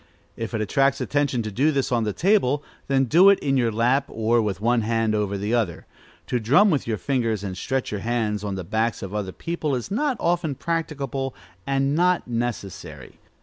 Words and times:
If 0.35 0.55
it 0.55 0.61
attracts 0.61 0.99
attention 0.99 1.43
to 1.43 1.51
do 1.51 1.71
this 1.71 1.91
on 1.91 2.05
the 2.05 2.11
table, 2.11 2.63
then 2.87 3.03
do 3.05 3.29
it 3.29 3.37
in 3.37 3.55
your 3.55 3.71
lap, 3.71 4.05
or 4.07 4.41
with 4.41 4.59
one 4.59 4.81
hand 4.81 5.13
over 5.13 5.37
the 5.37 5.53
other. 5.53 5.85
To 6.25 6.39
drum 6.39 6.71
with 6.71 6.87
your 6.87 6.97
fingers 6.97 7.43
and 7.43 7.55
stretch 7.55 7.91
your 7.91 8.01
hands 8.01 8.43
on 8.43 8.55
the 8.55 8.63
backs 8.63 9.03
of 9.03 9.13
other 9.13 9.31
people 9.31 9.75
is 9.75 9.91
not 9.91 10.17
often 10.19 10.55
practicable, 10.55 11.35
and 11.67 11.91
is 11.91 11.95
not 11.97 12.27
necessary. 12.27 13.19